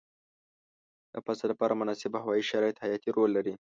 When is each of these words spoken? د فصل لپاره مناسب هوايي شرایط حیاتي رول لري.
د 1.13 1.15
فصل 1.25 1.47
لپاره 1.51 1.79
مناسب 1.81 2.11
هوايي 2.23 2.43
شرایط 2.51 2.75
حیاتي 2.83 3.09
رول 3.17 3.29
لري. 3.37 3.53